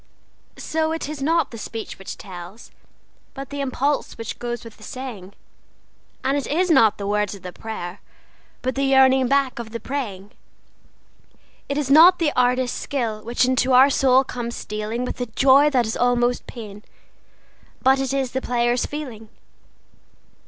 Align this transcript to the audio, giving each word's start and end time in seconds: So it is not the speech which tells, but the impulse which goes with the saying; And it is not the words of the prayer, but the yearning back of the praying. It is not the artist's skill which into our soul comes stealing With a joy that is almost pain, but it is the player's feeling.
So 0.57 0.91
it 0.93 1.07
is 1.07 1.21
not 1.21 1.51
the 1.51 1.59
speech 1.59 1.99
which 1.99 2.17
tells, 2.17 2.71
but 3.35 3.51
the 3.51 3.61
impulse 3.61 4.17
which 4.17 4.39
goes 4.39 4.63
with 4.63 4.77
the 4.77 4.81
saying; 4.83 5.35
And 6.23 6.35
it 6.35 6.47
is 6.47 6.71
not 6.71 6.97
the 6.97 7.05
words 7.05 7.35
of 7.35 7.43
the 7.43 7.53
prayer, 7.53 8.01
but 8.63 8.73
the 8.73 8.81
yearning 8.83 9.27
back 9.27 9.59
of 9.59 9.69
the 9.69 9.79
praying. 9.79 10.31
It 11.69 11.77
is 11.77 11.91
not 11.91 12.17
the 12.17 12.33
artist's 12.35 12.81
skill 12.81 13.21
which 13.21 13.45
into 13.45 13.73
our 13.73 13.91
soul 13.91 14.23
comes 14.23 14.55
stealing 14.55 15.05
With 15.05 15.21
a 15.21 15.27
joy 15.27 15.69
that 15.69 15.85
is 15.85 15.95
almost 15.95 16.47
pain, 16.47 16.81
but 17.83 17.99
it 17.99 18.11
is 18.11 18.31
the 18.31 18.41
player's 18.41 18.87
feeling. 18.87 19.29